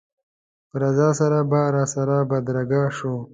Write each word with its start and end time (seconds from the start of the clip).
په 0.69 0.75
رضا 0.83 1.09
سره 1.19 1.37
به 1.49 1.61
راسره 1.75 2.17
بدرګه 2.31 2.81
شو. 2.97 3.15